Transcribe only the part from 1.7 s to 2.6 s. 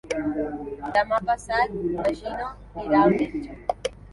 na Gina